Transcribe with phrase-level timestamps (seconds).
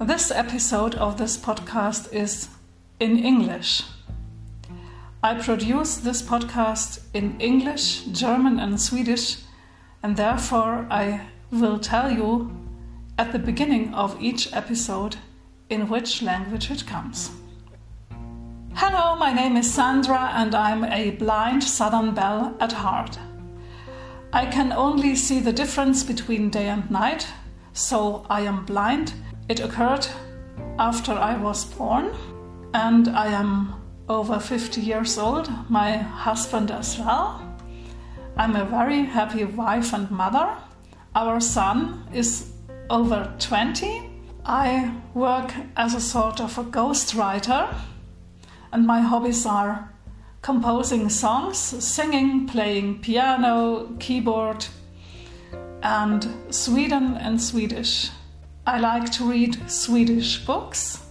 [0.00, 2.48] This episode of this podcast is
[2.98, 3.84] in English.
[5.22, 9.36] I produce this podcast in English, German, and Swedish,
[10.02, 12.50] and therefore I will tell you
[13.18, 15.16] at the beginning of each episode
[15.70, 17.30] in which language it comes.
[18.74, 23.16] Hello, my name is Sandra, and I'm a blind Southern Belle at heart.
[24.32, 27.28] I can only see the difference between day and night,
[27.72, 29.14] so I am blind.
[29.46, 30.06] It occurred
[30.78, 32.10] after I was born,
[32.72, 33.74] and I am
[34.08, 37.42] over 50 years old, my husband as well.
[38.36, 40.56] I'm a very happy wife and mother.
[41.14, 42.52] Our son is
[42.88, 44.10] over 20.
[44.46, 47.72] I work as a sort of a ghostwriter,
[48.72, 49.90] and my hobbies are
[50.40, 54.66] composing songs, singing, playing piano, keyboard,
[55.82, 58.10] and Sweden and Swedish.
[58.66, 61.04] I like to read Swedish books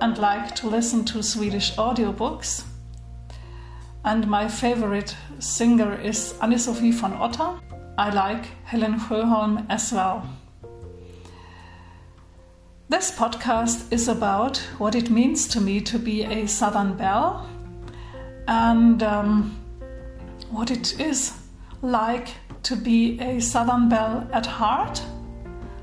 [0.00, 2.64] and like to listen to Swedish audiobooks.
[4.02, 7.60] And my favorite singer is Anne Sofie von Otter.
[7.98, 10.26] I like Helen Sjöholm as well.
[12.88, 17.46] This podcast is about what it means to me to be a Southern Belle
[18.48, 19.54] and um,
[20.50, 21.34] what it is
[21.82, 22.28] like
[22.62, 25.02] to be a Southern Belle at heart,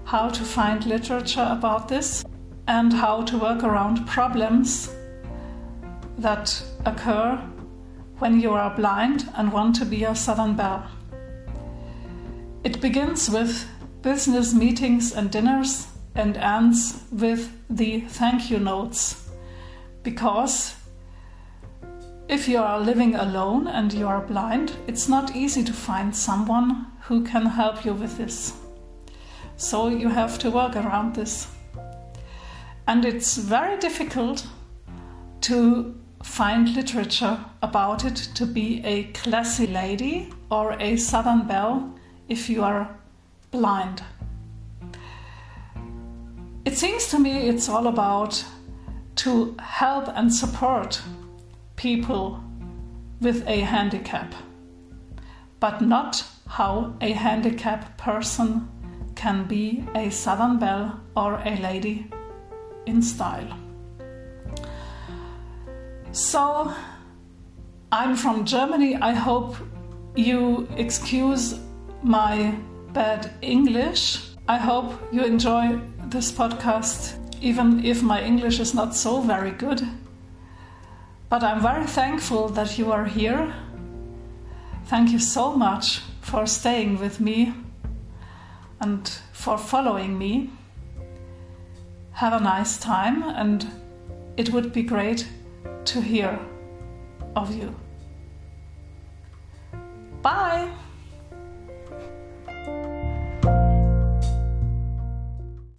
[0.08, 2.24] how to find literature about this,
[2.66, 4.90] and how to work around problems
[6.18, 7.36] that occur
[8.20, 10.90] when you are blind and want to be a Southern Belle.
[12.64, 13.68] It begins with
[14.02, 19.30] business meetings and dinners and ends with the thank you notes
[20.04, 20.76] because
[22.30, 26.88] if you are living alone and you are blind, it's not easy to find someone
[27.02, 28.54] who can help you with this.
[29.58, 31.48] So you have to work around this.
[32.88, 34.46] And it's very difficult
[35.42, 41.94] to find literature about it to be a classy lady or a southern belle
[42.30, 42.96] if you are
[43.52, 44.04] blind.
[46.64, 48.44] It seems to me it's all about
[49.16, 51.02] to help and support
[51.76, 52.44] people
[53.22, 54.36] with a handicap,
[55.60, 58.70] but not how a handicapped person
[59.18, 62.06] can be a Southern Belle or a lady
[62.86, 63.58] in style.
[66.12, 66.72] So,
[67.92, 68.96] I'm from Germany.
[68.96, 69.56] I hope
[70.16, 71.60] you excuse
[72.04, 72.56] my
[72.94, 74.20] bad English.
[74.48, 75.80] I hope you enjoy
[76.10, 79.82] this podcast, even if my English is not so very good.
[81.30, 83.54] But I'm very thankful that you are here.
[84.86, 87.54] Thank you so much for staying with me
[88.80, 90.50] and for following me.
[92.12, 93.68] Have a nice time, and
[94.38, 95.28] it would be great
[95.86, 96.40] to hear
[97.36, 97.76] of you.
[100.22, 100.70] Bye!